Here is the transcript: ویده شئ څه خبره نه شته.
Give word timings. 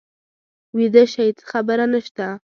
ویده 0.77 1.03
شئ 1.13 1.29
څه 1.37 1.43
خبره 1.51 1.85
نه 1.93 1.99
شته. 2.05 2.27